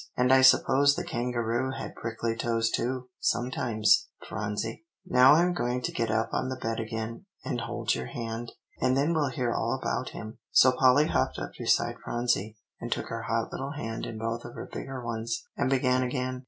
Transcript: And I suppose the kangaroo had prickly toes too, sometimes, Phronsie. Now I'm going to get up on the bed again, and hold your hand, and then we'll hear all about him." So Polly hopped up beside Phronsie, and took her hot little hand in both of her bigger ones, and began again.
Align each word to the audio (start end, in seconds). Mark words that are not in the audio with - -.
And 0.17 0.33
I 0.33 0.41
suppose 0.41 0.95
the 0.95 1.03
kangaroo 1.03 1.73
had 1.77 1.93
prickly 1.93 2.35
toes 2.35 2.71
too, 2.71 3.09
sometimes, 3.19 4.07
Phronsie. 4.27 4.83
Now 5.05 5.33
I'm 5.33 5.53
going 5.53 5.83
to 5.83 5.91
get 5.91 6.09
up 6.09 6.29
on 6.33 6.49
the 6.49 6.55
bed 6.59 6.79
again, 6.79 7.25
and 7.45 7.61
hold 7.61 7.93
your 7.93 8.07
hand, 8.07 8.51
and 8.79 8.97
then 8.97 9.13
we'll 9.13 9.29
hear 9.29 9.53
all 9.53 9.79
about 9.79 10.09
him." 10.09 10.39
So 10.49 10.71
Polly 10.71 11.05
hopped 11.05 11.37
up 11.37 11.51
beside 11.55 11.99
Phronsie, 12.03 12.57
and 12.79 12.91
took 12.91 13.09
her 13.09 13.21
hot 13.21 13.51
little 13.51 13.73
hand 13.73 14.07
in 14.07 14.17
both 14.17 14.43
of 14.43 14.55
her 14.55 14.67
bigger 14.73 15.05
ones, 15.05 15.43
and 15.55 15.69
began 15.69 16.01
again. 16.01 16.39